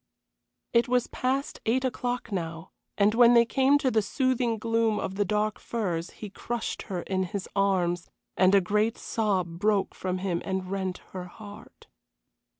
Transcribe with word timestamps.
It 0.73 0.87
was 0.87 1.05
past 1.05 1.61
eight 1.67 1.85
o'clock 1.85 2.31
now, 2.31 2.71
and 2.97 3.13
when 3.13 3.35
they 3.35 3.45
came 3.45 3.77
to 3.77 3.91
the 3.91 4.01
soothing 4.01 4.57
gloom 4.57 4.99
of 4.99 5.13
the 5.13 5.23
dark 5.23 5.59
firs 5.59 6.09
he 6.09 6.31
crushed 6.31 6.81
her 6.89 7.03
in 7.03 7.21
his 7.21 7.47
arms, 7.55 8.09
and 8.35 8.55
a 8.55 8.61
great 8.61 8.97
sob 8.97 9.59
broke 9.59 9.93
from 9.93 10.17
him 10.17 10.41
and 10.43 10.71
rent 10.71 11.01
her 11.11 11.25
heart. 11.25 11.85